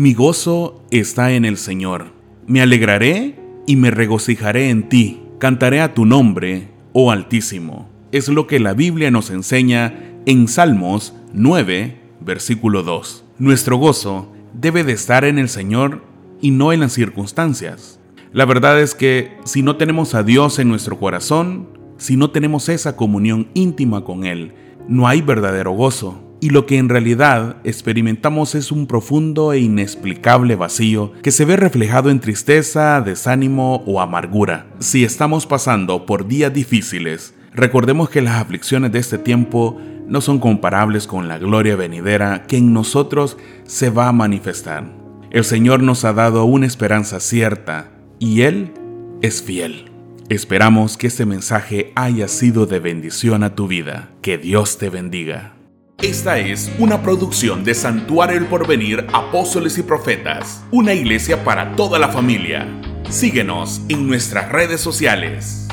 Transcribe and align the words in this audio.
Mi 0.00 0.14
gozo 0.14 0.82
está 0.90 1.32
en 1.32 1.44
el 1.44 1.58
Señor. 1.58 2.14
Me 2.46 2.62
alegraré 2.62 3.38
y 3.66 3.76
me 3.76 3.90
regocijaré 3.90 4.70
en 4.70 4.88
ti. 4.88 5.20
Cantaré 5.38 5.82
a 5.82 5.92
tu 5.92 6.06
nombre, 6.06 6.70
oh 6.94 7.10
Altísimo. 7.10 7.86
Es 8.10 8.30
lo 8.30 8.46
que 8.46 8.60
la 8.60 8.72
Biblia 8.72 9.10
nos 9.10 9.28
enseña 9.28 9.92
en 10.24 10.48
Salmos 10.48 11.12
9, 11.34 12.00
versículo 12.22 12.82
2. 12.82 13.24
Nuestro 13.38 13.76
gozo 13.76 14.32
debe 14.54 14.84
de 14.84 14.92
estar 14.92 15.26
en 15.26 15.38
el 15.38 15.50
Señor 15.50 16.02
y 16.40 16.50
no 16.50 16.72
en 16.72 16.80
las 16.80 16.94
circunstancias. 16.94 18.00
La 18.32 18.46
verdad 18.46 18.80
es 18.80 18.94
que 18.94 19.36
si 19.44 19.62
no 19.62 19.76
tenemos 19.76 20.14
a 20.14 20.22
Dios 20.22 20.58
en 20.58 20.70
nuestro 20.70 20.98
corazón, 20.98 21.68
si 21.98 22.16
no 22.16 22.30
tenemos 22.30 22.70
esa 22.70 22.96
comunión 22.96 23.50
íntima 23.52 24.02
con 24.02 24.24
Él, 24.24 24.54
no 24.88 25.06
hay 25.06 25.20
verdadero 25.20 25.72
gozo. 25.72 26.29
Y 26.42 26.50
lo 26.50 26.64
que 26.64 26.78
en 26.78 26.88
realidad 26.88 27.56
experimentamos 27.64 28.54
es 28.54 28.72
un 28.72 28.86
profundo 28.86 29.52
e 29.52 29.60
inexplicable 29.60 30.56
vacío 30.56 31.12
que 31.22 31.32
se 31.32 31.44
ve 31.44 31.56
reflejado 31.56 32.08
en 32.08 32.20
tristeza, 32.20 33.02
desánimo 33.02 33.82
o 33.86 34.00
amargura. 34.00 34.66
Si 34.78 35.04
estamos 35.04 35.46
pasando 35.46 36.06
por 36.06 36.26
días 36.26 36.52
difíciles, 36.52 37.34
recordemos 37.52 38.08
que 38.08 38.22
las 38.22 38.40
aflicciones 38.40 38.90
de 38.90 39.00
este 39.00 39.18
tiempo 39.18 39.78
no 40.08 40.22
son 40.22 40.38
comparables 40.38 41.06
con 41.06 41.28
la 41.28 41.38
gloria 41.38 41.76
venidera 41.76 42.44
que 42.46 42.56
en 42.56 42.72
nosotros 42.72 43.36
se 43.64 43.90
va 43.90 44.08
a 44.08 44.12
manifestar. 44.12 44.84
El 45.30 45.44
Señor 45.44 45.82
nos 45.82 46.04
ha 46.04 46.14
dado 46.14 46.46
una 46.46 46.66
esperanza 46.66 47.20
cierta 47.20 47.92
y 48.18 48.42
Él 48.42 48.72
es 49.20 49.42
fiel. 49.42 49.90
Esperamos 50.30 50.96
que 50.96 51.06
este 51.06 51.26
mensaje 51.26 51.92
haya 51.96 52.28
sido 52.28 52.64
de 52.64 52.78
bendición 52.78 53.42
a 53.42 53.54
tu 53.54 53.68
vida. 53.68 54.10
Que 54.22 54.38
Dios 54.38 54.78
te 54.78 54.88
bendiga. 54.88 55.59
Esta 56.02 56.38
es 56.38 56.72
una 56.78 57.02
producción 57.02 57.62
de 57.62 57.74
Santuario 57.74 58.38
El 58.38 58.46
Porvenir, 58.46 59.06
Apóstoles 59.12 59.76
y 59.76 59.82
Profetas, 59.82 60.62
una 60.70 60.94
iglesia 60.94 61.44
para 61.44 61.76
toda 61.76 61.98
la 61.98 62.08
familia. 62.08 62.66
Síguenos 63.10 63.82
en 63.90 64.06
nuestras 64.06 64.50
redes 64.50 64.80
sociales. 64.80 65.68